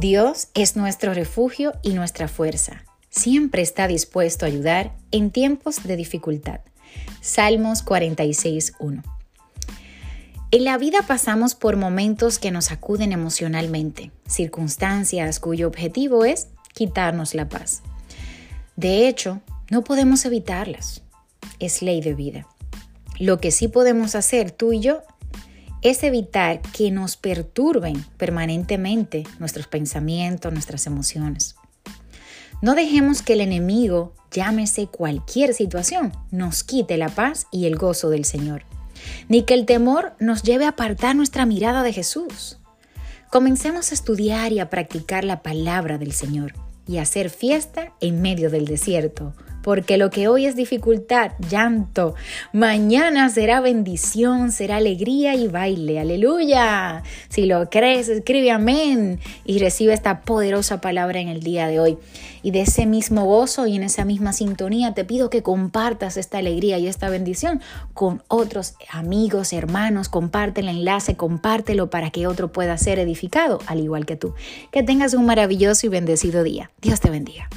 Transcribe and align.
Dios 0.00 0.46
es 0.54 0.76
nuestro 0.76 1.12
refugio 1.12 1.72
y 1.82 1.92
nuestra 1.92 2.28
fuerza. 2.28 2.84
Siempre 3.10 3.62
está 3.62 3.88
dispuesto 3.88 4.44
a 4.44 4.48
ayudar 4.48 4.94
en 5.10 5.32
tiempos 5.32 5.82
de 5.82 5.96
dificultad. 5.96 6.60
Salmos 7.20 7.84
46.1. 7.84 9.02
En 10.52 10.64
la 10.64 10.78
vida 10.78 10.98
pasamos 11.04 11.56
por 11.56 11.76
momentos 11.76 12.38
que 12.38 12.52
nos 12.52 12.70
acuden 12.70 13.10
emocionalmente, 13.10 14.12
circunstancias 14.28 15.40
cuyo 15.40 15.66
objetivo 15.66 16.24
es 16.24 16.46
quitarnos 16.74 17.34
la 17.34 17.48
paz. 17.48 17.82
De 18.76 19.08
hecho, 19.08 19.40
no 19.68 19.82
podemos 19.82 20.24
evitarlas. 20.24 21.02
Es 21.58 21.82
ley 21.82 22.02
de 22.02 22.14
vida. 22.14 22.46
Lo 23.18 23.40
que 23.40 23.50
sí 23.50 23.66
podemos 23.66 24.14
hacer 24.14 24.52
tú 24.52 24.72
y 24.72 24.78
yo 24.78 25.02
es 25.82 26.02
evitar 26.02 26.60
que 26.60 26.90
nos 26.90 27.16
perturben 27.16 28.04
permanentemente 28.16 29.24
nuestros 29.38 29.66
pensamientos, 29.66 30.52
nuestras 30.52 30.86
emociones. 30.86 31.56
No 32.60 32.74
dejemos 32.74 33.22
que 33.22 33.34
el 33.34 33.40
enemigo, 33.40 34.14
llámese 34.32 34.88
cualquier 34.88 35.54
situación, 35.54 36.12
nos 36.30 36.64
quite 36.64 36.96
la 36.96 37.08
paz 37.08 37.46
y 37.52 37.66
el 37.66 37.76
gozo 37.76 38.10
del 38.10 38.24
Señor, 38.24 38.64
ni 39.28 39.42
que 39.42 39.54
el 39.54 39.64
temor 39.64 40.14
nos 40.18 40.42
lleve 40.42 40.64
a 40.64 40.70
apartar 40.70 41.14
nuestra 41.14 41.46
mirada 41.46 41.84
de 41.84 41.92
Jesús. 41.92 42.58
Comencemos 43.30 43.92
a 43.92 43.94
estudiar 43.94 44.52
y 44.52 44.58
a 44.58 44.70
practicar 44.70 45.22
la 45.22 45.42
palabra 45.42 45.98
del 45.98 46.12
Señor 46.12 46.54
y 46.86 46.98
a 46.98 47.02
hacer 47.02 47.30
fiesta 47.30 47.92
en 48.00 48.22
medio 48.22 48.50
del 48.50 48.64
desierto, 48.64 49.34
porque 49.68 49.98
lo 49.98 50.08
que 50.08 50.28
hoy 50.28 50.46
es 50.46 50.56
dificultad, 50.56 51.32
llanto, 51.50 52.14
mañana 52.54 53.28
será 53.28 53.60
bendición, 53.60 54.50
será 54.50 54.76
alegría 54.76 55.34
y 55.34 55.46
baile. 55.46 56.00
Aleluya. 56.00 57.02
Si 57.28 57.44
lo 57.44 57.68
crees, 57.68 58.08
escribe 58.08 58.50
amén 58.50 59.20
y 59.44 59.58
recibe 59.58 59.92
esta 59.92 60.22
poderosa 60.22 60.80
palabra 60.80 61.20
en 61.20 61.28
el 61.28 61.42
día 61.42 61.68
de 61.68 61.80
hoy. 61.80 61.98
Y 62.42 62.50
de 62.50 62.62
ese 62.62 62.86
mismo 62.86 63.26
gozo 63.26 63.66
y 63.66 63.76
en 63.76 63.82
esa 63.82 64.06
misma 64.06 64.32
sintonía 64.32 64.94
te 64.94 65.04
pido 65.04 65.28
que 65.28 65.42
compartas 65.42 66.16
esta 66.16 66.38
alegría 66.38 66.78
y 66.78 66.86
esta 66.86 67.10
bendición 67.10 67.60
con 67.92 68.22
otros 68.28 68.72
amigos, 68.90 69.52
hermanos. 69.52 70.08
Comparte 70.08 70.62
el 70.62 70.70
enlace, 70.70 71.14
compártelo 71.14 71.90
para 71.90 72.08
que 72.08 72.26
otro 72.26 72.52
pueda 72.52 72.78
ser 72.78 72.98
edificado, 72.98 73.58
al 73.66 73.80
igual 73.80 74.06
que 74.06 74.16
tú. 74.16 74.32
Que 74.70 74.82
tengas 74.82 75.12
un 75.12 75.26
maravilloso 75.26 75.84
y 75.84 75.90
bendecido 75.90 76.42
día. 76.42 76.70
Dios 76.80 77.00
te 77.00 77.10
bendiga. 77.10 77.50